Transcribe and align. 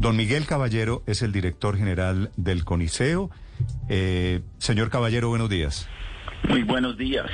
Don 0.00 0.16
Miguel 0.16 0.46
Caballero 0.46 1.02
es 1.06 1.20
el 1.20 1.30
director 1.30 1.76
general 1.76 2.30
del 2.38 2.64
CONICEO. 2.64 3.28
Eh, 3.90 4.40
señor 4.56 4.88
Caballero, 4.88 5.28
buenos 5.28 5.50
días. 5.50 5.90
Muy 6.48 6.62
buenos 6.62 6.96
días. 6.96 7.30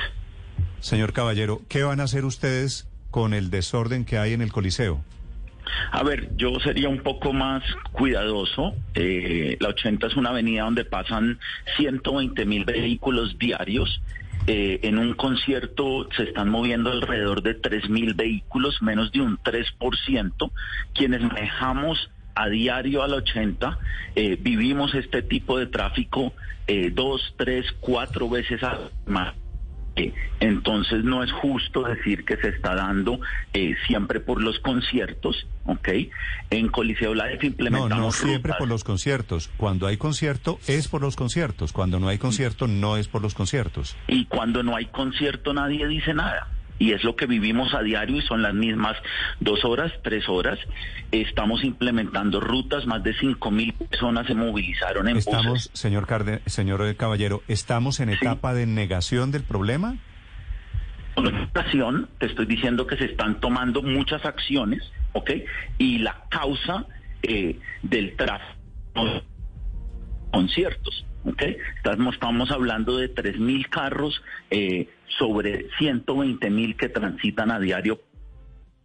Señor 0.81 1.13
Caballero, 1.13 1.61
¿qué 1.69 1.83
van 1.83 2.01
a 2.01 2.03
hacer 2.03 2.25
ustedes 2.25 2.89
con 3.09 3.33
el 3.33 3.51
desorden 3.51 4.03
que 4.03 4.17
hay 4.17 4.33
en 4.33 4.41
el 4.41 4.51
Coliseo? 4.51 5.01
A 5.93 6.03
ver, 6.03 6.35
yo 6.35 6.59
sería 6.59 6.89
un 6.89 6.99
poco 6.99 7.31
más 7.31 7.63
cuidadoso. 7.93 8.73
Eh, 8.95 9.55
la 9.61 9.69
80 9.69 10.07
es 10.07 10.17
una 10.17 10.31
avenida 10.31 10.63
donde 10.63 10.83
pasan 10.83 11.39
120 11.77 12.45
mil 12.45 12.65
vehículos 12.65 13.39
diarios. 13.39 14.01
Eh, 14.45 14.81
en 14.83 14.97
un 14.97 15.13
concierto 15.13 16.09
se 16.17 16.23
están 16.23 16.49
moviendo 16.49 16.91
alrededor 16.91 17.43
de 17.43 17.53
3 17.53 17.89
mil 17.89 18.13
vehículos, 18.13 18.81
menos 18.81 19.09
de 19.13 19.21
un 19.21 19.37
3%. 19.37 20.51
Quienes 20.93 21.21
manejamos 21.21 22.09
a 22.37 22.47
diario 22.49 23.03
al 23.03 23.13
80, 23.13 23.79
eh, 24.15 24.37
vivimos 24.39 24.93
este 24.95 25.21
tipo 25.21 25.57
de 25.57 25.67
tráfico 25.67 26.33
dos, 26.91 27.33
tres, 27.37 27.65
cuatro 27.79 28.27
veces 28.27 28.61
a 28.61 28.77
más 29.05 29.33
entonces 30.39 31.03
no 31.03 31.23
es 31.23 31.31
justo 31.31 31.83
decir 31.83 32.23
que 32.23 32.37
se 32.37 32.49
está 32.49 32.75
dando 32.75 33.19
eh, 33.53 33.75
siempre 33.87 34.19
por 34.19 34.41
los 34.41 34.59
conciertos, 34.59 35.47
¿ok? 35.65 35.89
En 36.51 36.67
Coliseo 36.69 37.13
Live 37.13 37.39
implementamos... 37.41 37.97
No, 37.97 38.05
no 38.05 38.11
siempre 38.11 38.53
por 38.57 38.67
los 38.67 38.83
conciertos. 38.83 39.49
Cuando 39.57 39.87
hay 39.87 39.97
concierto 39.97 40.59
es 40.67 40.87
por 40.87 41.01
los 41.01 41.15
conciertos. 41.15 41.73
Cuando 41.73 41.99
no 41.99 42.07
hay 42.09 42.17
concierto 42.17 42.67
no 42.67 42.97
es 42.97 43.07
por 43.07 43.21
los 43.21 43.33
conciertos. 43.33 43.95
Y 44.07 44.25
cuando 44.25 44.61
no 44.61 44.75
hay 44.75 44.85
concierto 44.85 45.53
nadie 45.53 45.87
dice 45.87 46.13
nada 46.13 46.47
y 46.79 46.91
es 46.93 47.03
lo 47.03 47.15
que 47.15 47.25
vivimos 47.25 47.73
a 47.73 47.81
diario 47.81 48.17
y 48.17 48.21
son 48.21 48.41
las 48.41 48.53
mismas 48.53 48.97
dos 49.39 49.63
horas, 49.65 49.91
tres 50.03 50.27
horas. 50.29 50.59
Estamos 51.11 51.63
implementando 51.63 52.39
rutas, 52.39 52.85
más 52.85 53.03
de 53.03 53.13
cinco 53.15 53.51
mil 53.51 53.73
personas 53.73 54.27
se 54.27 54.33
movilizaron 54.33 55.07
en 55.07 55.17
Estamos, 55.17 55.69
señor 55.73 56.07
Carde, 56.07 56.41
señor 56.45 56.95
Caballero, 56.95 57.41
¿estamos 57.47 57.99
en 57.99 58.09
etapa 58.09 58.53
de 58.53 58.65
negación 58.65 59.31
del 59.31 59.43
problema? 59.43 59.95
te 62.19 62.27
estoy 62.27 62.45
diciendo 62.45 62.85
que 62.85 62.95
se 62.95 63.05
están 63.05 63.39
tomando 63.39 63.81
muchas 63.81 64.23
acciones, 64.25 64.83
¿ok? 65.13 65.31
Y 65.77 65.99
la 65.99 66.25
causa 66.29 66.85
eh, 67.23 67.59
del 67.81 68.15
tráfico 68.15 68.57
conciertos. 70.31 71.05
¿okay? 71.25 71.57
Estamos, 71.75 72.15
estamos 72.15 72.51
hablando 72.51 72.97
de 72.97 73.13
3.000 73.13 73.69
carros 73.69 74.21
eh, 74.49 74.87
sobre 75.17 75.69
120.000 75.79 76.75
que 76.75 76.89
transitan 76.89 77.51
a 77.51 77.59
diario. 77.59 78.01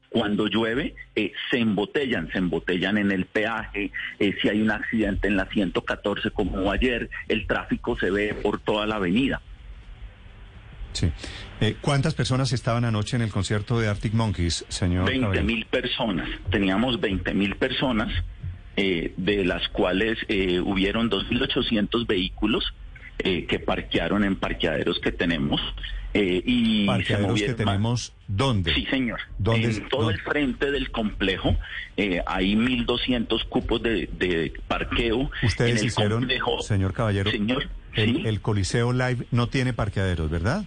Cuando 0.09 0.47
llueve, 0.47 0.95
eh, 1.17 1.33
se 1.51 1.59
embotellan, 1.59 2.29
se 2.33 2.39
embotellan 2.39 2.98
en 2.98 3.13
el 3.13 3.25
peaje. 3.25 3.93
Eh, 4.19 4.35
si 4.43 4.48
hay 4.51 4.61
un 4.61 4.70
accidente 4.70 5.29
en 5.29 5.37
la 5.37 5.47
114 5.47 6.31
como 6.33 6.70
ayer, 6.70 7.09
el 7.29 7.47
tráfico 7.47 7.98
se 7.98 8.11
ve 8.11 8.35
por 8.35 8.61
toda 8.61 8.87
la 8.87 8.97
avenida. 8.97 9.41
Sí. 10.93 11.11
¿Cuántas 11.81 12.13
personas 12.15 12.53
estaban 12.53 12.85
anoche 12.85 13.17
en 13.17 13.23
el 13.23 13.31
concierto 13.31 13.81
de 13.81 13.89
Arctic 13.89 14.13
Monkeys, 14.13 14.67
señor? 14.69 15.07
20 15.07 15.43
mil 15.43 15.65
personas. 15.65 16.29
Teníamos 16.51 17.01
20 17.01 17.33
mil 17.33 17.57
personas 17.57 18.13
eh, 18.77 19.12
de 19.17 19.45
las 19.45 19.69
cuales 19.69 20.19
eh, 20.28 20.61
hubieron 20.61 21.11
2.800 21.11 22.06
vehículos 22.06 22.73
eh, 23.19 23.47
que 23.47 23.59
parquearon 23.59 24.25
en 24.25 24.37
parqueaderos 24.37 24.98
que 25.01 25.12
tenemos. 25.12 25.61
Eh, 26.14 26.42
y 26.45 26.87
¿Parqueaderos 26.87 27.41
que 27.41 27.55
tenemos 27.55 28.12
dónde? 28.29 28.75
Sí, 28.75 28.87
señor. 28.87 29.20
en 29.45 29.89
todo 29.89 30.11
el 30.11 30.20
frente 30.20 30.70
del 30.70 30.91
complejo 30.91 31.56
hay 32.27 32.55
1.200 32.55 33.45
cupos 33.48 33.83
de, 33.83 34.53
parqueo. 34.69 35.31
Ustedes 35.42 35.83
hicieron, 35.83 36.29
señor 36.61 36.92
Caballero, 36.92 37.31
señor, 37.31 37.69
el, 37.95 38.27
el 38.27 38.41
Coliseo 38.41 38.92
Live 38.92 39.27
no 39.31 39.48
tiene 39.48 39.73
parqueaderos, 39.73 40.31
¿verdad? 40.31 40.64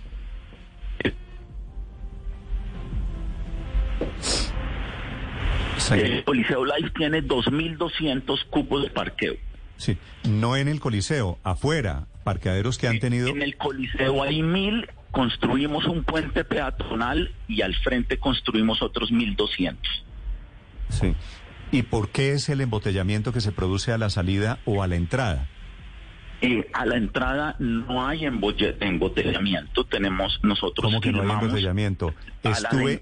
El 5.91 6.23
Coliseo 6.23 6.66
Live 6.66 6.91
tiene 6.91 7.23
2.200 7.23 8.46
cupos 8.50 8.84
de 8.84 8.90
parqueo. 8.90 9.35
Sí, 9.78 9.97
no 10.28 10.56
en 10.56 10.68
el 10.68 10.79
Coliseo, 10.79 11.38
afuera, 11.44 12.07
parqueaderos 12.23 12.78
que 12.78 12.88
han 12.88 13.00
tenido... 13.00 13.28
En 13.28 13.41
el 13.41 13.57
Coliseo 13.57 14.24
hay 14.24 14.41
mil, 14.41 14.88
construimos 15.12 15.85
un 15.85 16.03
puente 16.03 16.44
peatonal 16.44 17.34
y 17.47 17.62
al 17.62 17.75
frente 17.75 18.18
construimos 18.18 18.81
otros 18.81 19.12
1.200. 19.12 19.78
Sí. 20.90 21.13
¿Y 21.72 21.84
por 21.84 22.09
qué 22.09 22.31
es 22.31 22.47
el 22.50 22.62
embotellamiento 22.62 23.34
que 23.34 23.41
se 23.41 23.51
produce 23.51 23.91
a 23.91 23.97
la 23.97 24.09
salida 24.09 24.59
o 24.66 24.81
a 24.81 24.88
la 24.88 24.95
entrada? 24.95 25.47
Eh, 26.41 26.69
a 26.74 26.85
la 26.85 26.97
entrada 26.97 27.56
no 27.59 28.07
hay 28.07 28.25
embotellamiento, 28.25 29.85
tenemos 29.85 30.40
nosotros... 30.44 30.85
¿Cómo 30.85 31.01
que 31.01 31.12
no 31.12 31.22
hay 31.22 31.29
embotellamiento? 31.29 32.13
Estuve, 32.44 33.01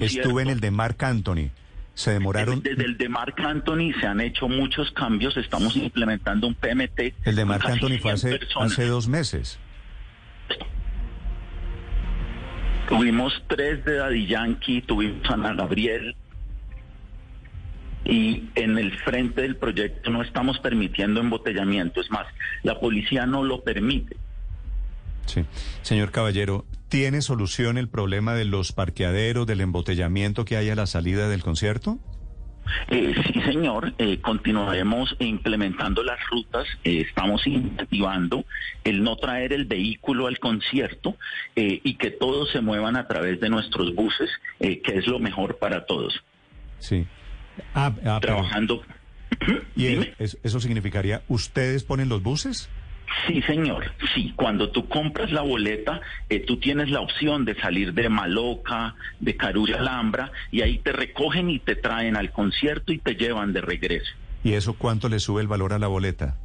estuve 0.00 0.42
en 0.42 0.48
el 0.48 0.60
de 0.60 0.70
Marc 0.70 1.02
Anthony. 1.02 1.50
Se 1.96 2.10
demoraron. 2.10 2.62
Desde 2.62 2.84
el 2.84 2.98
de 2.98 3.08
Marc 3.08 3.40
Anthony 3.40 3.90
se 3.98 4.06
han 4.06 4.20
hecho 4.20 4.48
muchos 4.48 4.90
cambios. 4.90 5.34
Estamos 5.38 5.74
implementando 5.76 6.46
un 6.46 6.54
PMT. 6.54 7.14
El 7.24 7.34
de 7.34 7.44
Marc 7.46 7.64
Anthony 7.64 7.98
fue 7.98 8.12
hace, 8.12 8.38
hace 8.60 8.86
dos 8.86 9.08
meses. 9.08 9.58
Tuvimos 12.86 13.42
tres 13.48 13.82
de 13.86 13.94
Daddy 13.96 14.26
Yankee, 14.26 14.82
tuvimos 14.82 15.28
a 15.30 15.34
Ana 15.34 15.54
Gabriel. 15.54 16.14
Y 18.04 18.50
en 18.56 18.76
el 18.76 18.92
frente 18.98 19.40
del 19.40 19.56
proyecto 19.56 20.10
no 20.10 20.20
estamos 20.20 20.58
permitiendo 20.58 21.20
embotellamiento. 21.20 22.02
Es 22.02 22.10
más, 22.10 22.26
la 22.62 22.78
policía 22.78 23.24
no 23.24 23.42
lo 23.42 23.64
permite. 23.64 24.18
Sí. 25.24 25.46
Señor 25.80 26.10
Caballero, 26.10 26.66
¿tiene 26.88 27.22
solución 27.22 27.78
el 27.78 27.88
problema 27.88 28.34
de 28.34 28.44
los 28.44 28.72
parqueaderos, 28.72 29.46
del 29.46 29.60
embotellamiento 29.60 30.44
que 30.44 30.56
hay 30.56 30.70
a 30.70 30.74
la 30.74 30.86
salida 30.86 31.28
del 31.28 31.42
concierto? 31.42 31.98
Eh, 32.88 33.14
sí, 33.26 33.40
señor. 33.42 33.94
Eh, 33.98 34.20
continuaremos 34.20 35.14
implementando 35.18 36.02
las 36.02 36.18
rutas. 36.30 36.66
Eh, 36.84 37.04
estamos 37.06 37.46
incentivando 37.46 38.44
el 38.84 39.02
no 39.02 39.16
traer 39.16 39.52
el 39.52 39.66
vehículo 39.66 40.26
al 40.26 40.38
concierto 40.38 41.16
y 41.54 41.94
que 41.94 42.10
todos 42.10 42.50
se 42.52 42.60
muevan 42.60 42.96
a 42.96 43.08
través 43.08 43.40
de 43.40 43.48
nuestros 43.48 43.94
buses, 43.94 44.30
que 44.58 44.82
es 44.84 45.06
lo 45.06 45.18
mejor 45.18 45.56
para 45.58 45.86
todos. 45.86 46.22
Sí. 46.78 47.06
Ah, 47.74 47.94
ah, 48.04 48.18
Trabajando. 48.20 48.82
¿Y 49.74 50.12
eso 50.18 50.60
significaría, 50.60 51.22
ustedes 51.28 51.82
ponen 51.82 52.08
los 52.08 52.22
buses? 52.22 52.68
Sí, 53.26 53.42
señor. 53.42 53.92
Sí, 54.14 54.32
cuando 54.36 54.70
tú 54.70 54.88
compras 54.88 55.30
la 55.32 55.42
boleta, 55.42 56.00
eh, 56.28 56.40
tú 56.40 56.58
tienes 56.58 56.90
la 56.90 57.00
opción 57.00 57.44
de 57.44 57.54
salir 57.54 57.94
de 57.94 58.08
Maloca, 58.08 58.94
de 59.20 59.36
Carulla 59.36 59.78
Alhambra, 59.78 60.32
y 60.50 60.62
ahí 60.62 60.78
te 60.78 60.92
recogen 60.92 61.50
y 61.50 61.58
te 61.58 61.76
traen 61.76 62.16
al 62.16 62.32
concierto 62.32 62.92
y 62.92 62.98
te 62.98 63.14
llevan 63.14 63.52
de 63.52 63.60
regreso. 63.60 64.12
¿Y 64.44 64.52
eso 64.52 64.74
cuánto 64.74 65.08
le 65.08 65.18
sube 65.18 65.42
el 65.42 65.48
valor 65.48 65.72
a 65.72 65.78
la 65.78 65.86
boleta? 65.86 66.36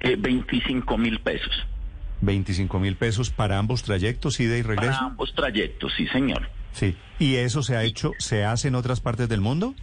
Eh, 0.00 0.16
25 0.18 0.98
mil 0.98 1.20
pesos. 1.20 1.66
25 2.20 2.78
mil 2.80 2.96
pesos 2.96 3.30
para 3.30 3.58
ambos 3.58 3.82
trayectos, 3.82 4.40
ida 4.40 4.56
y 4.56 4.62
regreso. 4.62 4.92
Para 4.92 5.06
ambos 5.06 5.34
trayectos, 5.34 5.92
sí, 5.96 6.06
señor. 6.08 6.48
Sí. 6.72 6.96
¿Y 7.18 7.36
eso 7.36 7.62
se 7.62 7.76
ha 7.76 7.84
hecho, 7.84 8.12
se 8.18 8.44
hace 8.44 8.68
en 8.68 8.74
otras 8.74 9.00
partes 9.00 9.28
del 9.28 9.40
mundo? 9.40 9.74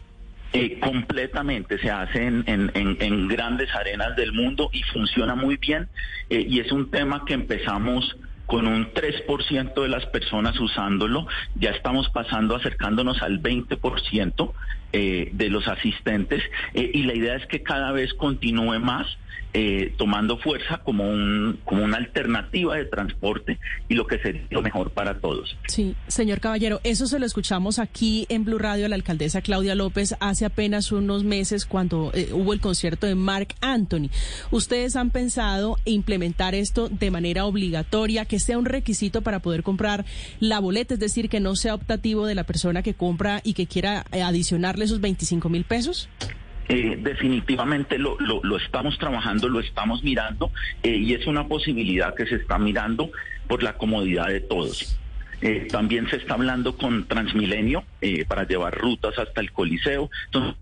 Completamente, 0.81 1.80
se 1.80 1.90
hace 1.90 2.28
en, 2.28 2.44
en, 2.46 3.28
grandes 3.28 3.74
arenas 3.74 4.16
del 4.16 4.34
mundo 4.34 4.69
y 4.72 4.84
funciona 4.84 5.34
muy 5.34 5.58
bien. 5.58 5.90
Eh, 6.30 6.46
y 6.47 6.59
es 6.59 6.72
un 6.72 6.91
tema 6.91 7.25
que 7.25 7.34
empezamos 7.34 8.16
con 8.46 8.68
un 8.68 8.94
3% 8.94 9.81
de 9.81 9.88
las 9.88 10.06
personas 10.08 10.59
usándolo, 10.59 11.25
ya 11.56 11.72
estamos 11.72 12.09
pasando 12.09 12.56
acercándonos 12.56 13.24
al 13.24 13.42
20% 13.42 14.52
eh, 14.94 15.30
de 15.34 15.50
los 15.50 15.68
asistentes 15.68 16.42
y 16.74 17.04
la 17.04 17.14
idea 17.14 17.36
es 17.36 17.46
que 17.48 17.62
cada 17.62 17.92
vez 17.92 18.14
continúe 18.14 18.80
más 18.80 19.18
eh, 19.56 19.94
tomando 19.98 20.40
fuerza 20.40 20.80
como, 20.80 21.07
un, 21.07 21.60
como 21.63 21.84
una 21.84 21.98
alternativa 21.98 22.75
de 22.75 22.86
transporte 22.86 23.60
y 23.88 23.94
lo 23.94 24.07
que 24.07 24.18
sería 24.18 24.42
lo 24.50 24.63
mejor 24.63 24.90
para 24.90 25.19
todos. 25.19 25.56
Sí, 25.68 25.95
señor 26.07 26.40
Caballero, 26.40 26.81
eso 26.84 27.06
se 27.06 27.19
lo 27.19 27.28
escuchamos 27.28 27.78
aquí 27.78 28.25
en 28.30 28.45
Blue 28.45 28.57
Radio 28.57 28.88
a 28.88 28.90
la 28.90 28.95
alcaldesa 28.95 29.44
Claudia 29.44 29.75
López 29.75 30.16
hace 30.19 30.45
apenas 30.45 30.92
unos 30.92 31.24
meses 31.24 31.68
cuando 31.68 32.10
eh, 32.16 32.30
hubo 32.31 32.54
el 32.54 32.62
concierto 32.62 33.06
de 33.06 33.13
Mark 33.13 33.50
Anthony. 33.62 34.10
¿Ustedes 34.50 34.95
han 34.95 35.12
pensado 35.12 35.78
implementar 35.86 36.56
esto 36.56 36.90
de 36.90 37.12
manera 37.12 37.45
obligatoria, 37.45 38.25
que 38.25 38.40
sea 38.40 38.57
un 38.57 38.66
requisito 38.66 39.22
para 39.22 39.38
poder 39.38 39.62
comprar 39.62 40.04
la 40.40 40.57
boleta, 40.57 40.95
es 40.95 41.00
decir, 41.00 41.30
que 41.30 41.40
no 41.40 41.56
sea 41.56 41.75
optativo 41.75 42.25
de 42.25 42.34
la 42.34 42.44
persona 42.44 42.81
que 42.81 42.95
compra 42.95 43.40
y 43.44 43.54
que 43.54 43.68
quiera 43.68 44.04
eh, 44.12 44.24
esos 44.83 45.01
25 45.01 45.50
mil 45.50 45.63
pesos? 45.63 46.09
Eh, 46.69 46.97
definitivamente 47.01 47.97
lo, 47.97 48.18
lo, 48.19 48.57
estamos 48.57 48.97
trabajando, 48.97 49.50
lo 49.50 49.59
estamos 49.59 50.01
mirando 50.01 50.50
eh, 50.81 50.95
y 50.95 51.13
es 51.13 51.27
una 51.27 51.47
posibilidad 51.47 52.15
que 52.15 52.25
se 52.25 52.35
está 52.35 52.57
mirando 52.57 53.12
por 53.47 53.63
la 53.63 53.77
comodidad 53.77 54.27
de 54.27 54.39
todos. 54.39 54.97
Eh, 55.41 55.68
también 55.69 56.09
se 56.09 56.15
está 56.15 56.35
hablando 56.35 56.77
con 56.77 57.06
Transmilenio 57.06 57.83
para 58.30 58.47
llevar 58.47 58.77
rutas 58.77 59.18
hasta 59.19 59.41
el 59.41 59.51
Coliseo. 59.51 60.09
Entonces, 60.27 60.56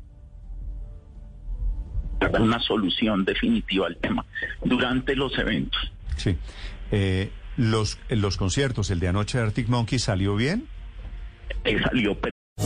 una 2.39 2.59
solución 2.59 3.25
definitiva 3.25 3.88
al 3.88 3.97
tema 3.97 4.25
durante 4.63 5.15
los 5.15 5.38
eventos. 5.38 5.91
Sí. 6.18 6.38
Eh, 6.91 7.31
los, 7.57 8.00
los 8.09 8.38
conciertos, 8.38 8.89
el 8.91 9.00
de 9.00 9.07
anoche 9.07 9.38
de 9.38 9.45
Arctic 9.45 9.68
Monkey, 9.68 10.00
¿salió 10.00 10.35
bien? 10.35 10.68
Eh, 11.63 11.79
salió 11.81 12.18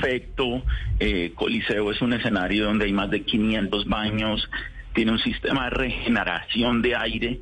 Perfecto. 0.00 0.62
Eh, 0.98 1.32
Coliseo 1.34 1.90
es 1.90 2.00
un 2.00 2.12
escenario 2.12 2.64
donde 2.64 2.86
hay 2.86 2.92
más 2.92 3.10
de 3.10 3.22
500 3.22 3.86
baños. 3.86 4.48
Tiene 4.94 5.12
un 5.12 5.18
sistema 5.18 5.64
de 5.64 5.70
regeneración 5.70 6.82
de 6.82 6.96
aire. 6.96 7.40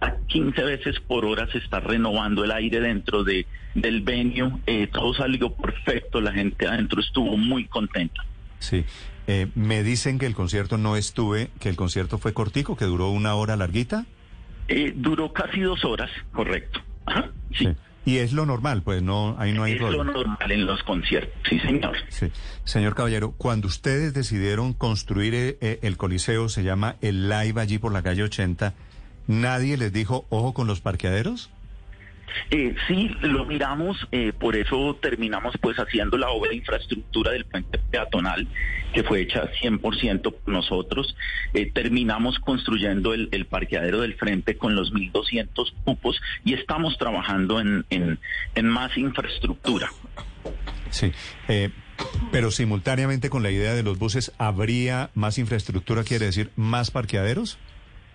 A 0.00 0.14
15 0.28 0.62
veces 0.62 1.00
por 1.00 1.24
hora 1.24 1.50
se 1.50 1.58
está 1.58 1.80
renovando 1.80 2.44
el 2.44 2.52
aire 2.52 2.80
dentro 2.80 3.24
de, 3.24 3.46
del 3.74 4.02
venue. 4.02 4.52
Eh, 4.66 4.86
todo 4.86 5.12
salió 5.14 5.52
perfecto. 5.52 6.20
La 6.20 6.32
gente 6.32 6.66
adentro 6.66 7.00
estuvo 7.00 7.36
muy 7.36 7.66
contenta. 7.66 8.24
Sí. 8.58 8.84
Eh, 9.26 9.48
me 9.54 9.82
dicen 9.82 10.18
que 10.18 10.26
el 10.26 10.34
concierto 10.34 10.78
no 10.78 10.96
estuve, 10.96 11.50
que 11.60 11.68
el 11.68 11.76
concierto 11.76 12.18
fue 12.18 12.32
cortico, 12.32 12.76
que 12.76 12.86
duró 12.86 13.10
una 13.10 13.34
hora 13.34 13.56
larguita. 13.56 14.06
Duró 14.96 15.32
casi 15.32 15.60
dos 15.60 15.84
horas, 15.84 16.10
correcto. 16.32 16.80
Ajá, 17.06 17.30
sí. 17.52 17.64
Sí. 17.64 17.76
Y 18.08 18.20
es 18.20 18.32
lo 18.32 18.46
normal, 18.46 18.80
pues 18.80 19.02
no, 19.02 19.36
ahí 19.38 19.52
no 19.52 19.64
hay 19.64 19.74
es 19.74 19.80
lo 19.82 20.02
normal 20.02 20.50
en 20.50 20.64
los 20.64 20.82
conciertos, 20.82 21.34
sí, 21.46 21.60
señor. 21.60 21.94
Sí. 22.08 22.32
Señor 22.64 22.94
Caballero, 22.94 23.34
cuando 23.36 23.68
ustedes 23.68 24.14
decidieron 24.14 24.72
construir 24.72 25.34
eh, 25.34 25.58
eh, 25.60 25.78
el 25.82 25.98
Coliseo, 25.98 26.48
se 26.48 26.62
llama 26.62 26.96
el 27.02 27.28
Live 27.28 27.60
allí 27.60 27.76
por 27.76 27.92
la 27.92 28.02
calle 28.02 28.22
80, 28.22 28.72
¿nadie 29.26 29.76
les 29.76 29.92
dijo, 29.92 30.24
ojo 30.30 30.54
con 30.54 30.66
los 30.66 30.80
parqueaderos? 30.80 31.50
Eh, 32.50 32.74
sí, 32.86 33.10
lo 33.20 33.44
miramos, 33.44 33.96
eh, 34.12 34.32
por 34.38 34.56
eso 34.56 34.96
terminamos 35.00 35.54
pues 35.60 35.76
haciendo 35.78 36.16
la 36.16 36.30
obra 36.30 36.50
de 36.50 36.56
infraestructura 36.56 37.32
del 37.32 37.44
puente 37.44 37.78
peatonal, 37.78 38.48
que 38.92 39.02
fue 39.02 39.22
hecha 39.22 39.50
100% 39.62 40.22
por 40.22 40.52
nosotros. 40.52 41.16
Eh, 41.54 41.70
terminamos 41.72 42.38
construyendo 42.38 43.14
el, 43.14 43.28
parqueadero 43.46 44.00
del 44.00 44.14
frente 44.14 44.56
con 44.56 44.74
los 44.74 44.92
1.200 44.92 45.72
cupos 45.84 46.20
y 46.44 46.54
estamos 46.54 46.98
trabajando 46.98 47.60
en, 47.60 47.84
en, 47.90 48.18
en 48.54 48.66
más 48.66 48.96
infraestructura. 48.96 49.90
Sí. 50.90 51.12
Eh, 51.48 51.70
pero 52.30 52.50
simultáneamente 52.50 53.30
con 53.30 53.42
la 53.42 53.50
idea 53.50 53.74
de 53.74 53.82
los 53.82 53.98
buses, 53.98 54.32
¿habría 54.38 55.10
más 55.14 55.38
infraestructura, 55.38 56.04
quiere 56.04 56.26
decir 56.26 56.50
más 56.56 56.90
parqueaderos? 56.90 57.58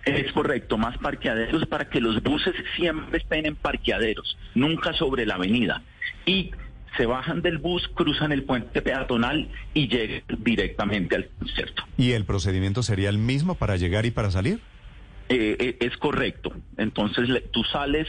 Es 0.04 0.32
correcto, 0.32 0.76
más 0.76 0.98
parqueaderos 0.98 1.66
para 1.66 1.88
que 1.88 2.00
los 2.00 2.22
buses 2.22 2.54
siempre 2.76 3.18
estén 3.18 3.46
en 3.46 3.56
parqueaderos, 3.56 4.36
nunca 4.54 4.92
sobre 4.92 5.24
la 5.24 5.34
avenida. 5.36 5.82
Y 6.26 6.50
se 6.96 7.06
bajan 7.06 7.40
del 7.42 7.58
bus, 7.58 7.88
cruzan 7.94 8.30
el 8.32 8.44
puente 8.44 8.82
peatonal 8.82 9.48
y 9.72 9.88
llegan 9.88 10.22
directamente 10.38 11.16
al 11.16 11.28
concierto. 11.38 11.84
¿Y 11.96 12.12
el 12.12 12.24
procedimiento 12.24 12.82
sería 12.82 13.08
el 13.08 13.18
mismo 13.18 13.54
para 13.56 13.76
llegar 13.76 14.04
y 14.06 14.10
para 14.10 14.30
salir? 14.30 14.60
Eh, 15.30 15.56
eh, 15.58 15.76
es 15.80 15.96
correcto. 15.96 16.52
Entonces 16.76 17.28
le- 17.30 17.40
tú 17.40 17.64
sales, 17.64 18.06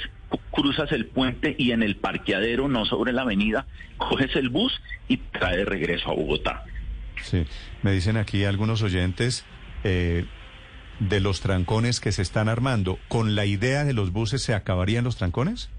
cruzas 0.52 0.92
el 0.92 1.06
puente 1.06 1.56
y 1.58 1.72
en 1.72 1.82
el 1.82 1.96
parqueadero, 1.96 2.68
no 2.68 2.86
sobre 2.86 3.14
la 3.14 3.22
avenida, 3.22 3.66
coges 3.98 4.36
el 4.36 4.50
bus 4.50 4.74
y 5.08 5.18
trae 5.18 5.58
de 5.58 5.66
regreso 5.66 6.12
a 6.12 6.14
Bogotá. 6.14 6.66
Sí. 7.24 7.46
Me 7.84 7.92
dicen 7.94 8.18
aquí 8.18 8.44
algunos 8.44 8.82
oyentes 8.84 9.46
eh, 9.86 10.26
de 11.00 11.20
los 11.20 11.42
trancones 11.42 12.00
que 12.00 12.12
se 12.12 12.22
están 12.22 12.50
armando. 12.50 13.00
¿Con 13.08 13.36
la 13.36 13.46
idea 13.46 13.84
de 13.84 13.94
los 13.94 14.12
buses 14.12 14.42
se 14.42 14.54
acabarían 14.54 15.04
los 15.04 15.18
trancones? 15.18 15.70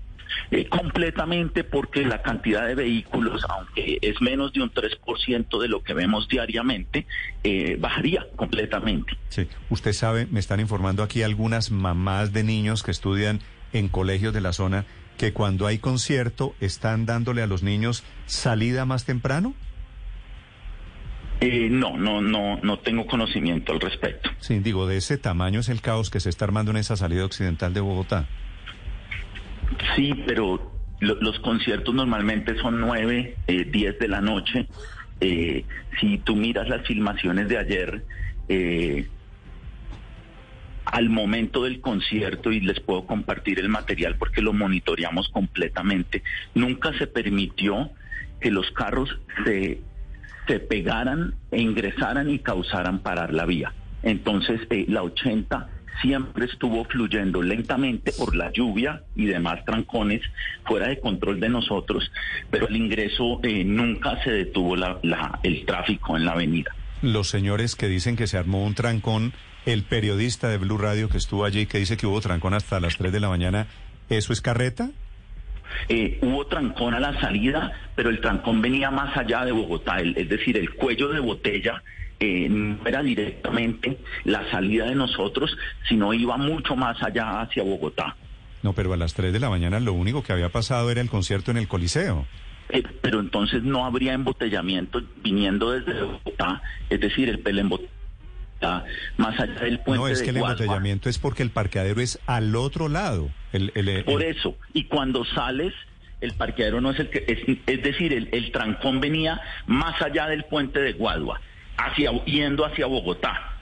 Eh, 0.50 0.68
completamente 0.68 1.64
porque 1.64 2.04
la 2.04 2.22
cantidad 2.22 2.66
de 2.66 2.74
vehículos, 2.74 3.44
aunque 3.48 3.98
es 4.02 4.20
menos 4.20 4.52
de 4.52 4.62
un 4.62 4.70
3% 4.70 5.60
de 5.60 5.68
lo 5.68 5.82
que 5.82 5.94
vemos 5.94 6.28
diariamente, 6.28 7.06
eh, 7.42 7.76
bajaría 7.80 8.26
completamente. 8.36 9.16
Sí. 9.28 9.48
Usted 9.70 9.92
sabe, 9.92 10.26
me 10.26 10.40
están 10.40 10.60
informando 10.60 11.02
aquí 11.02 11.22
algunas 11.22 11.70
mamás 11.70 12.32
de 12.32 12.44
niños 12.44 12.82
que 12.82 12.90
estudian 12.90 13.40
en 13.72 13.88
colegios 13.88 14.32
de 14.34 14.40
la 14.40 14.52
zona 14.52 14.84
que 15.16 15.32
cuando 15.32 15.66
hay 15.66 15.78
concierto 15.78 16.54
están 16.60 17.06
dándole 17.06 17.42
a 17.42 17.46
los 17.46 17.62
niños 17.62 18.04
salida 18.26 18.84
más 18.84 19.04
temprano. 19.04 19.54
Eh, 21.40 21.68
no, 21.70 21.96
no, 21.98 22.20
no, 22.22 22.58
no 22.62 22.78
tengo 22.78 23.06
conocimiento 23.06 23.72
al 23.72 23.80
respecto. 23.80 24.30
Sí, 24.38 24.58
digo, 24.58 24.86
de 24.86 24.96
ese 24.96 25.18
tamaño 25.18 25.60
es 25.60 25.68
el 25.68 25.82
caos 25.82 26.08
que 26.10 26.20
se 26.20 26.30
está 26.30 26.46
armando 26.46 26.70
en 26.70 26.78
esa 26.78 26.96
salida 26.96 27.24
occidental 27.26 27.74
de 27.74 27.80
Bogotá. 27.80 28.26
Sí, 29.94 30.14
pero 30.26 30.72
lo- 31.00 31.20
los 31.20 31.38
conciertos 31.40 31.94
normalmente 31.94 32.56
son 32.58 32.80
9, 32.80 33.36
eh, 33.46 33.64
10 33.64 33.98
de 33.98 34.08
la 34.08 34.20
noche. 34.22 34.66
Eh, 35.20 35.64
si 36.00 36.18
tú 36.18 36.36
miras 36.36 36.68
las 36.68 36.86
filmaciones 36.86 37.48
de 37.48 37.58
ayer, 37.58 38.04
eh, 38.48 39.06
al 40.86 41.08
momento 41.10 41.64
del 41.64 41.80
concierto, 41.80 42.52
y 42.52 42.60
les 42.60 42.78
puedo 42.80 43.06
compartir 43.06 43.58
el 43.58 43.68
material 43.68 44.16
porque 44.16 44.40
lo 44.40 44.52
monitoreamos 44.52 45.28
completamente, 45.30 46.22
nunca 46.54 46.96
se 46.96 47.06
permitió 47.08 47.90
que 48.40 48.50
los 48.50 48.70
carros 48.70 49.18
se, 49.44 49.80
se 50.46 50.60
pegaran 50.60 51.34
e 51.50 51.60
ingresaran 51.60 52.30
y 52.30 52.38
causaran 52.38 53.00
parar 53.00 53.32
la 53.32 53.44
vía. 53.46 53.72
Entonces, 54.02 54.60
eh, 54.70 54.84
la 54.88 55.02
80 55.02 55.68
siempre 56.00 56.46
estuvo 56.46 56.84
fluyendo 56.84 57.42
lentamente 57.42 58.12
por 58.12 58.36
la 58.36 58.52
lluvia 58.52 59.02
y 59.14 59.26
demás 59.26 59.64
trancones 59.64 60.22
fuera 60.64 60.88
de 60.88 61.00
control 61.00 61.40
de 61.40 61.48
nosotros, 61.48 62.10
pero 62.50 62.68
el 62.68 62.76
ingreso 62.76 63.40
eh, 63.42 63.64
nunca 63.64 64.22
se 64.22 64.30
detuvo 64.30 64.76
el 64.76 65.64
tráfico 65.64 66.16
en 66.16 66.24
la 66.24 66.32
avenida. 66.32 66.74
Los 67.02 67.28
señores 67.28 67.76
que 67.76 67.88
dicen 67.88 68.16
que 68.16 68.26
se 68.26 68.38
armó 68.38 68.64
un 68.64 68.74
trancón, 68.74 69.32
el 69.64 69.82
periodista 69.82 70.48
de 70.48 70.58
Blue 70.58 70.78
Radio 70.78 71.08
que 71.08 71.18
estuvo 71.18 71.44
allí 71.44 71.66
que 71.66 71.78
dice 71.78 71.96
que 71.96 72.06
hubo 72.06 72.20
trancón 72.20 72.54
hasta 72.54 72.80
las 72.80 72.96
3 72.96 73.12
de 73.12 73.20
la 73.20 73.28
mañana, 73.28 73.66
¿eso 74.08 74.32
es 74.32 74.40
carreta? 74.40 74.90
Eh, 75.88 76.18
hubo 76.22 76.46
trancón 76.46 76.94
a 76.94 77.00
la 77.00 77.18
salida, 77.20 77.72
pero 77.94 78.10
el 78.10 78.20
trancón 78.20 78.60
venía 78.62 78.90
más 78.90 79.16
allá 79.16 79.44
de 79.44 79.52
Bogotá, 79.52 80.00
el- 80.00 80.16
es 80.16 80.28
decir, 80.28 80.56
el 80.56 80.70
cuello 80.74 81.08
de 81.08 81.20
botella 81.20 81.82
eh, 82.18 82.48
no 82.48 82.78
era 82.86 83.02
directamente 83.02 83.98
la 84.24 84.50
salida 84.50 84.86
de 84.86 84.94
nosotros, 84.94 85.56
sino 85.88 86.14
iba 86.14 86.36
mucho 86.38 86.74
más 86.74 87.02
allá 87.02 87.42
hacia 87.42 87.62
Bogotá. 87.62 88.16
No, 88.62 88.72
pero 88.72 88.92
a 88.92 88.96
las 88.96 89.12
3 89.14 89.32
de 89.34 89.38
la 89.40 89.50
mañana 89.50 89.78
lo 89.80 89.92
único 89.92 90.22
que 90.22 90.32
había 90.32 90.48
pasado 90.48 90.90
era 90.90 91.00
el 91.02 91.10
concierto 91.10 91.50
en 91.50 91.58
el 91.58 91.68
Coliseo. 91.68 92.26
Eh, 92.70 92.82
pero 93.02 93.20
entonces 93.20 93.62
no 93.62 93.84
habría 93.84 94.14
embotellamiento 94.14 95.00
viniendo 95.22 95.70
desde 95.72 96.02
Bogotá, 96.02 96.62
es 96.90 96.98
decir, 97.00 97.28
el 97.28 97.42
el 97.44 97.58
embotellamiento 97.58 97.95
más 99.16 99.38
allá 99.40 99.60
del 99.60 99.78
puente 99.80 100.00
No, 100.02 100.08
es 100.08 100.18
de 100.18 100.24
que 100.24 100.30
el 100.30 100.36
embotellamiento 100.38 101.08
es 101.08 101.18
porque 101.18 101.42
el 101.42 101.50
parqueadero 101.50 102.00
es 102.00 102.18
al 102.26 102.54
otro 102.56 102.88
lado. 102.88 103.30
El, 103.52 103.70
el- 103.74 103.88
el- 103.88 104.04
Por 104.04 104.22
eso, 104.22 104.56
y 104.72 104.84
cuando 104.84 105.24
sales, 105.24 105.72
el 106.20 106.32
parqueadero 106.32 106.80
no 106.80 106.90
es 106.90 106.98
el 106.98 107.10
que, 107.10 107.24
es, 107.28 107.58
es 107.66 107.82
decir, 107.82 108.12
el, 108.12 108.28
el 108.32 108.50
trancón 108.52 109.00
venía 109.00 109.40
más 109.66 110.00
allá 110.00 110.26
del 110.28 110.44
puente 110.44 110.80
de 110.80 110.92
Guadua, 110.94 111.40
hacia, 111.76 112.10
yendo 112.24 112.64
hacia 112.64 112.86
Bogotá. 112.86 113.52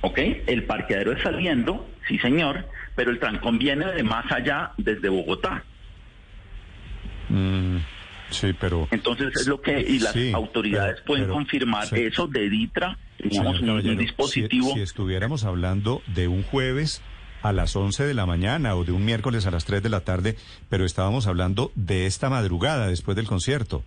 ¿Ok? 0.00 0.18
El 0.46 0.64
parqueadero 0.64 1.12
es 1.12 1.22
saliendo, 1.22 1.88
sí 2.08 2.18
señor, 2.18 2.66
pero 2.96 3.10
el 3.10 3.18
trancón 3.20 3.58
viene 3.58 3.86
de 3.86 4.02
más 4.02 4.30
allá 4.32 4.72
desde 4.78 5.08
Bogotá. 5.08 5.62
Mm, 7.28 7.76
sí, 8.32 8.52
pero... 8.58 8.88
Entonces 8.90 9.28
es 9.36 9.46
lo 9.46 9.60
que, 9.60 9.80
y 9.80 9.98
las 10.00 10.12
Sí, 10.12 10.32
autoridades 10.34 10.94
pero- 10.96 11.06
pueden 11.06 11.24
pero- 11.24 11.34
confirmar 11.34 11.86
sí. 11.86 11.96
eso 12.00 12.26
de 12.26 12.48
Ditra, 12.50 12.98
Señor 13.18 13.56
un, 13.62 13.70
un 13.70 13.96
dispositivo. 13.98 14.68
Si, 14.68 14.74
si 14.74 14.80
estuviéramos 14.80 15.44
hablando 15.44 16.02
de 16.08 16.28
un 16.28 16.42
jueves 16.42 17.02
a 17.42 17.52
las 17.52 17.74
11 17.76 18.04
de 18.04 18.14
la 18.14 18.24
mañana 18.26 18.74
o 18.76 18.84
de 18.84 18.92
un 18.92 19.04
miércoles 19.04 19.46
a 19.46 19.50
las 19.50 19.64
3 19.64 19.82
de 19.82 19.88
la 19.88 20.00
tarde, 20.00 20.36
pero 20.68 20.84
estábamos 20.84 21.26
hablando 21.26 21.72
de 21.74 22.06
esta 22.06 22.30
madrugada 22.30 22.86
después 22.88 23.16
del 23.16 23.26
concierto. 23.26 23.82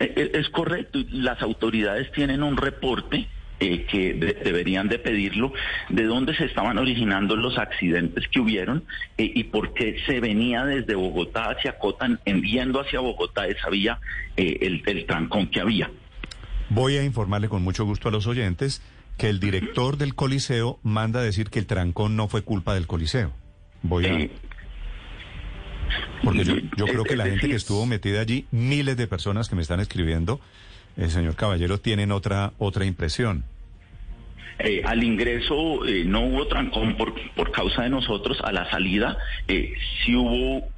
Eh, 0.00 0.12
eh, 0.16 0.30
Es 0.34 0.48
correcto, 0.48 0.98
las 1.10 1.40
autoridades 1.42 2.10
tienen 2.12 2.42
un 2.42 2.56
reporte 2.56 3.28
eh, 3.64 3.86
que 3.90 4.14
de- 4.14 4.34
deberían 4.34 4.88
de 4.88 4.98
pedirlo 4.98 5.52
de 5.88 6.04
dónde 6.04 6.34
se 6.36 6.44
estaban 6.44 6.78
originando 6.78 7.36
los 7.36 7.56
accidentes 7.58 8.26
que 8.28 8.40
hubieron 8.40 8.84
eh, 9.18 9.30
y 9.34 9.44
por 9.44 9.74
qué 9.74 9.96
se 10.06 10.20
venía 10.20 10.64
desde 10.64 10.94
Bogotá 10.94 11.50
hacia 11.50 11.78
Cota, 11.78 12.06
en, 12.24 12.42
yendo 12.42 12.80
hacia 12.80 13.00
Bogotá 13.00 13.46
esa 13.46 13.70
vía, 13.70 13.98
eh, 14.36 14.58
el, 14.62 14.82
el 14.86 15.06
trancón 15.06 15.46
que 15.48 15.60
había. 15.60 15.90
Voy 16.68 16.96
a 16.96 17.04
informarle 17.04 17.48
con 17.48 17.62
mucho 17.62 17.84
gusto 17.84 18.08
a 18.08 18.12
los 18.12 18.26
oyentes 18.26 18.82
que 19.16 19.28
el 19.28 19.38
director 19.40 19.96
del 19.96 20.14
Coliseo 20.14 20.78
manda 20.82 21.22
decir 21.22 21.48
que 21.50 21.58
el 21.60 21.66
trancón 21.66 22.16
no 22.16 22.26
fue 22.28 22.42
culpa 22.42 22.74
del 22.74 22.86
Coliseo. 22.86 23.32
Voy 23.82 24.06
a... 24.06 24.12
Eh, 24.18 24.30
Porque 26.22 26.44
yo, 26.44 26.56
yo 26.76 26.86
creo 26.86 27.04
que 27.04 27.16
la 27.16 27.26
gente 27.26 27.48
que 27.48 27.54
estuvo 27.54 27.86
metida 27.86 28.20
allí, 28.20 28.46
miles 28.50 28.96
de 28.96 29.06
personas 29.06 29.48
que 29.48 29.54
me 29.56 29.62
están 29.62 29.78
escribiendo, 29.80 30.40
el 30.96 31.10
señor 31.10 31.36
Caballero, 31.36 31.78
tienen 31.78 32.10
otra, 32.12 32.52
otra 32.58 32.86
impresión. 32.86 33.44
Eh, 34.58 34.82
al 34.84 35.02
ingreso 35.02 35.84
eh, 35.84 36.04
no 36.06 36.20
hubo 36.20 36.46
trancón 36.46 36.96
por, 36.96 37.12
por 37.34 37.50
causa 37.50 37.82
de 37.82 37.90
nosotros, 37.90 38.38
a 38.44 38.52
la 38.52 38.70
salida 38.70 39.18
eh, 39.48 39.74
sí 40.04 40.14
hubo 40.14 40.68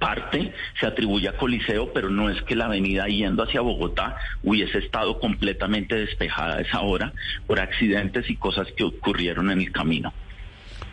parte, 0.00 0.52
se 0.80 0.86
atribuye 0.86 1.28
a 1.28 1.36
Coliseo, 1.36 1.92
pero 1.92 2.10
no 2.10 2.28
es 2.28 2.42
que 2.42 2.56
la 2.56 2.66
avenida 2.66 3.06
yendo 3.06 3.44
hacia 3.44 3.60
Bogotá 3.60 4.16
hubiese 4.42 4.78
estado 4.78 5.20
completamente 5.20 5.94
despejada 5.94 6.56
a 6.56 6.60
esa 6.60 6.80
hora 6.80 7.12
por 7.46 7.60
accidentes 7.60 8.28
y 8.28 8.36
cosas 8.36 8.66
que 8.76 8.82
ocurrieron 8.82 9.50
en 9.50 9.60
el 9.60 9.70
camino. 9.70 10.12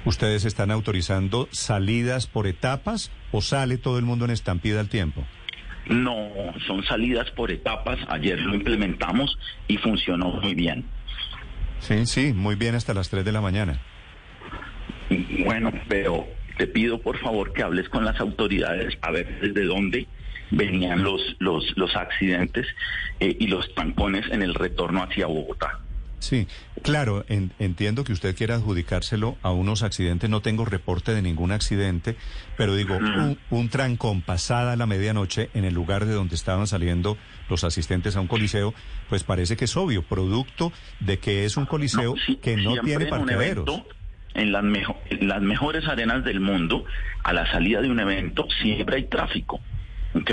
¿Ustedes 0.06 0.46
están 0.46 0.72
autorizando 0.72 1.48
salidas 1.52 2.28
por 2.28 2.48
etapas 2.48 3.12
o 3.32 3.42
sale 3.42 3.78
todo 3.78 3.98
el 3.98 4.06
mundo 4.06 4.26
en 4.26 4.32
estampida 4.32 4.80
al 4.80 4.90
tiempo? 4.90 5.24
No, 5.88 6.30
son 6.68 6.84
salidas 6.84 7.30
por 7.32 7.52
etapas, 7.52 8.00
ayer 8.08 8.40
lo 8.40 8.54
implementamos 8.54 9.38
y 9.68 9.78
funcionó 9.78 10.30
muy 10.30 10.54
bien. 10.54 10.86
Sí, 11.82 12.06
sí, 12.06 12.34
muy 12.34 12.56
bien 12.56 12.76
hasta 12.76 12.94
las 12.94 13.10
3 13.10 13.26
de 13.26 13.32
la 13.32 13.42
mañana. 13.42 13.82
Bueno, 15.44 15.72
pero 15.90 16.28
te 16.58 16.68
pido 16.68 17.02
por 17.02 17.18
favor 17.20 17.54
que 17.54 17.64
hables 17.64 17.90
con 17.90 18.06
las 18.06 18.20
autoridades 18.20 18.98
a 19.02 19.12
ver 19.12 19.40
desde 19.42 19.66
dónde 19.66 20.08
venían 20.52 21.04
los, 21.04 21.22
los, 21.40 21.66
los 21.76 21.96
accidentes 21.96 22.68
eh, 23.20 23.36
y 23.40 23.48
los 23.48 23.74
tampones 23.74 24.30
en 24.32 24.42
el 24.42 24.54
retorno 24.54 25.04
hacia 25.04 25.26
Bogotá. 25.26 25.80
Sí, 26.22 26.48
claro, 26.84 27.26
en- 27.30 27.52
entiendo 27.58 28.04
que 28.04 28.14
usted 28.14 28.36
quiera 28.36 28.54
adjudicárselo 28.56 29.38
a 29.42 29.50
unos 29.52 29.82
accidentes. 29.82 30.30
No 30.30 30.42
tengo 30.42 30.66
reporte 30.66 31.16
de 31.16 31.22
ningún 31.24 31.52
accidente, 31.52 32.16
pero 32.58 32.76
digo, 32.76 32.96
un, 32.98 33.40
un 33.50 33.70
trancón 33.70 34.22
pasada 34.22 34.76
la 34.76 34.86
medianoche 34.86 35.50
en 35.56 35.66
el 35.66 35.74
lugar 35.74 36.06
de 36.06 36.14
donde 36.14 36.36
estaban 36.36 36.68
saliendo 36.68 37.18
los 37.50 37.64
asistentes 37.64 38.16
a 38.16 38.22
un 38.22 38.28
coliseo, 38.28 38.76
pues 39.10 39.24
parece 39.24 39.58
que 39.58 39.66
es 39.66 39.76
obvio, 39.76 40.04
producto 40.04 40.72
de 41.00 41.18
que 41.18 41.44
es 41.46 41.58
un 41.58 41.66
coliseo 41.66 42.14
sí, 42.26 42.36
que 42.38 42.56
no 42.56 42.80
tiene 42.82 43.06
en 43.08 43.14
un 43.14 43.20
parqueaderos. 43.20 43.68
evento, 43.68 43.88
En 44.36 44.52
las, 44.52 44.64
mejo- 44.64 45.02
en 45.10 45.28
las 45.28 45.42
mejores 45.42 45.86
arenas 45.88 46.24
del 46.24 46.40
mundo, 46.40 46.86
a 47.24 47.34
la 47.34 47.52
salida 47.52 47.82
de 47.82 47.90
un 47.90 48.00
evento, 48.00 48.48
siempre 48.62 48.98
hay 48.98 49.04
tráfico. 49.06 49.60
¿ok? 50.14 50.30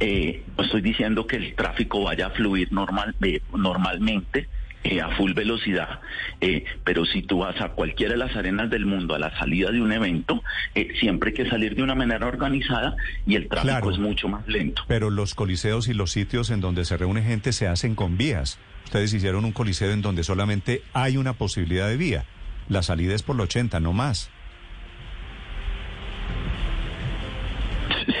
Eh, 0.00 0.44
no 0.58 0.64
estoy 0.64 0.82
diciendo 0.82 1.26
que 1.26 1.36
el 1.36 1.54
tráfico 1.54 2.02
vaya 2.04 2.26
a 2.26 2.30
fluir 2.30 2.70
normal, 2.72 3.14
eh, 3.22 3.40
normalmente 3.56 4.48
eh, 4.84 5.00
a 5.00 5.10
full 5.16 5.32
velocidad, 5.32 6.00
eh, 6.40 6.64
pero 6.84 7.04
si 7.04 7.22
tú 7.22 7.38
vas 7.38 7.60
a 7.60 7.68
cualquiera 7.70 8.12
de 8.12 8.18
las 8.18 8.34
arenas 8.36 8.68
del 8.70 8.84
mundo 8.86 9.14
a 9.14 9.18
la 9.18 9.36
salida 9.38 9.70
de 9.70 9.80
un 9.80 9.92
evento, 9.92 10.42
eh, 10.74 10.88
siempre 10.98 11.30
hay 11.30 11.34
que 11.34 11.48
salir 11.48 11.74
de 11.76 11.82
una 11.82 11.94
manera 11.94 12.26
organizada 12.26 12.96
y 13.26 13.36
el 13.36 13.48
tráfico 13.48 13.72
Claro. 13.74 13.90
es 13.92 13.98
mucho 13.98 14.28
más 14.28 14.46
lento. 14.48 14.82
Pero 14.88 15.10
los 15.10 15.34
coliseos 15.34 15.88
y 15.88 15.94
los 15.94 16.10
sitios 16.10 16.50
en 16.50 16.60
donde 16.60 16.84
se 16.84 16.96
reúne 16.96 17.22
gente 17.22 17.52
se 17.52 17.68
hacen 17.68 17.94
con 17.94 18.16
vías. 18.16 18.58
Ustedes 18.84 19.12
hicieron 19.14 19.44
un 19.44 19.52
coliseo 19.52 19.92
en 19.92 20.02
donde 20.02 20.24
solamente 20.24 20.82
hay 20.92 21.16
una 21.16 21.32
posibilidad 21.34 21.88
de 21.88 21.96
vía. 21.96 22.24
La 22.68 22.82
salida 22.82 23.14
es 23.14 23.22
por 23.22 23.36
la 23.36 23.44
80, 23.44 23.80
no 23.80 23.92
más. 23.92 24.30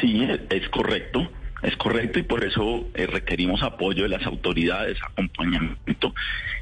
Sí, 0.00 0.22
es- 0.24 0.40
es 0.50 0.68
correcto, 0.68 1.30
es 1.62 1.76
correcto 1.76 2.18
y 2.18 2.22
por 2.22 2.44
eso 2.44 2.84
eh, 2.94 3.06
requerimos 3.06 3.62
apoyo 3.62 4.02
de 4.04 4.08
las 4.08 4.24
autoridades, 4.26 4.98
acompañamiento 5.02 6.14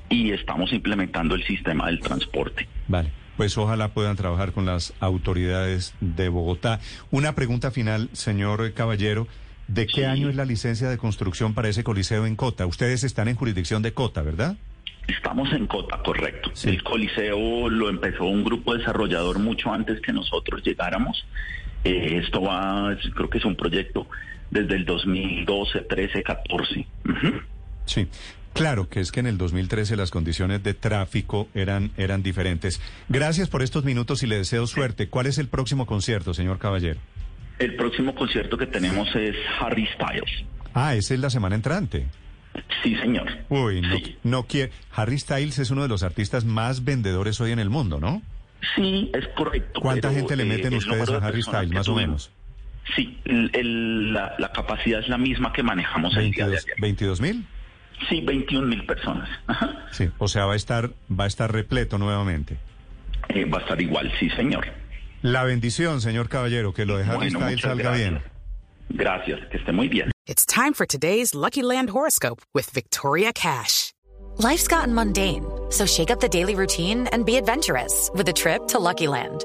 y 0.08 0.32
estamos 0.32 0.72
implementando 0.72 1.34
el 1.34 1.44
sistema 1.44 1.86
del 1.86 2.00
transporte. 2.00 2.68
Vale, 2.88 3.10
pues 3.36 3.56
ojalá 3.58 3.88
puedan 3.88 4.16
trabajar 4.16 4.52
con 4.52 4.66
las 4.66 4.92
autoridades 5.00 5.94
de 6.00 6.28
Bogotá. 6.28 6.80
Una 7.10 7.34
pregunta 7.34 7.70
final, 7.70 8.08
señor 8.12 8.72
Caballero. 8.74 9.26
¿De 9.68 9.86
qué 9.86 10.00
Sí. 10.00 10.04
año 10.04 10.28
es 10.28 10.34
la 10.34 10.44
licencia 10.44 10.88
de 10.90 10.98
construcción 10.98 11.54
para 11.54 11.68
ese 11.68 11.84
coliseo 11.84 12.26
en 12.26 12.34
Cota? 12.34 12.66
Ustedes 12.66 13.04
están 13.04 13.28
en 13.28 13.36
jurisdicción 13.36 13.82
de 13.82 13.92
Cota, 13.94 14.20
¿verdad? 14.22 14.56
Estamos 15.06 15.52
en 15.52 15.66
Cota, 15.68 15.98
correcto. 16.04 16.50
Sí. 16.54 16.70
El 16.70 16.82
Coliseo 16.82 17.68
lo 17.70 17.88
empezó 17.88 18.24
un 18.24 18.42
grupo 18.44 18.74
desarrollador 18.76 19.38
mucho 19.38 19.72
antes 19.72 20.00
que 20.00 20.12
nosotros 20.12 20.62
llegáramos. 20.64 21.24
Eh, 21.84 22.20
esto 22.22 22.42
va, 22.42 22.96
creo 23.14 23.30
que 23.30 23.38
es 23.38 23.44
un 23.44 23.54
proyecto 23.56 24.08
desde 24.50 24.74
el 24.76 24.84
2012, 24.84 25.80
13, 25.80 26.22
14. 26.22 26.86
Ujú. 27.08 27.40
Sí. 27.86 28.08
Claro 28.52 28.88
que 28.88 28.98
es 29.00 29.12
que 29.12 29.20
en 29.20 29.26
el 29.26 29.38
2013 29.38 29.96
las 29.96 30.10
condiciones 30.10 30.62
de 30.62 30.74
tráfico 30.74 31.48
eran, 31.54 31.92
eran 31.96 32.22
diferentes. 32.22 32.80
Gracias 33.08 33.48
por 33.48 33.62
estos 33.62 33.84
minutos 33.84 34.22
y 34.22 34.26
le 34.26 34.36
deseo 34.38 34.66
suerte. 34.66 35.08
¿Cuál 35.08 35.26
es 35.26 35.38
el 35.38 35.46
próximo 35.48 35.86
concierto, 35.86 36.34
señor 36.34 36.58
Caballero? 36.58 36.98
El 37.60 37.76
próximo 37.76 38.14
concierto 38.14 38.58
que 38.58 38.66
tenemos 38.66 39.08
es 39.14 39.36
Harry 39.60 39.86
Styles. 39.94 40.44
Ah, 40.74 40.94
esa 40.96 41.14
es 41.14 41.20
la 41.20 41.30
semana 41.30 41.54
entrante. 41.54 42.06
Sí, 42.82 42.96
señor. 42.96 43.28
Uy, 43.48 43.80
no, 43.82 43.96
Sí. 43.98 44.16
no 44.24 44.46
quiere. 44.46 44.72
Harry 44.94 45.18
Styles 45.18 45.58
es 45.60 45.70
uno 45.70 45.82
de 45.82 45.88
los 45.88 46.02
artistas 46.02 46.44
más 46.44 46.84
vendedores 46.84 47.40
hoy 47.40 47.52
en 47.52 47.60
el 47.60 47.70
mundo, 47.70 48.00
¿no? 48.00 48.20
Sí, 48.74 49.10
es 49.14 49.26
correcto. 49.36 49.80
¿Cuánta 49.80 50.10
gente 50.10 50.36
le 50.36 50.42
eh, 50.42 50.46
meten 50.46 50.74
ustedes 50.74 51.08
a 51.10 51.18
Harry 51.18 51.42
Styles, 51.42 51.70
más 51.70 51.88
o 51.88 51.94
menos? 51.94 52.30
Sí, 52.96 53.18
el- 53.24 53.50
el- 53.54 54.12
la, 54.12 54.34
la 54.38 54.52
capacidad 54.52 55.00
es 55.00 55.08
la 55.08 55.18
misma 55.18 55.52
que 55.52 55.62
manejamos 55.62 56.16
el 56.16 56.30
día 56.32 56.46
de 56.46 56.50
22 56.52 56.64
ayer. 56.64 56.76
22 56.80 57.20
mil. 57.20 57.46
Sí, 58.08 58.20
21 58.22 58.66
mil 58.66 58.84
personas. 58.86 59.28
Ajá. 59.46 59.86
Sí, 59.92 60.08
o 60.18 60.26
sea, 60.28 60.46
va 60.46 60.54
a 60.54 60.56
estar, 60.56 60.90
va 61.10 61.24
a 61.24 61.26
estar 61.26 61.52
repleto 61.52 61.98
nuevamente. 61.98 62.56
Eh, 63.28 63.44
va 63.44 63.58
a 63.58 63.60
estar 63.60 63.80
igual, 63.80 64.10
sí, 64.18 64.30
señor. 64.30 64.66
La 65.22 65.44
bendición, 65.44 66.00
señor 66.00 66.28
Caballero, 66.30 66.72
que 66.72 66.86
lo 66.86 66.96
de 66.96 67.04
Harry 67.04 67.30
Bueno, 67.30 67.40
muchas 67.40 67.60
salga 67.60 67.82
gracias. 67.90 68.10
bien. 68.10 68.22
Gracias, 68.88 69.40
que 69.50 69.58
esté 69.58 69.72
muy 69.72 69.88
bien. 69.88 70.10
It's 70.26 70.46
time 70.46 70.72
for 70.74 70.86
today's 70.86 71.34
Lucky 71.34 71.62
Land 71.62 71.90
horoscope 71.90 72.40
with 72.54 72.70
Victoria 72.72 73.32
Cash. 73.32 73.92
Life's 74.38 74.66
gotten 74.66 74.94
mundane, 74.94 75.44
so 75.70 75.84
shake 75.84 76.10
up 76.10 76.20
the 76.20 76.28
daily 76.28 76.54
routine 76.54 77.06
and 77.12 77.24
be 77.26 77.36
adventurous 77.36 78.10
with 78.14 78.26
a 78.28 78.32
trip 78.32 78.66
to 78.68 78.78
Lucky 78.78 79.06
Land. 79.06 79.44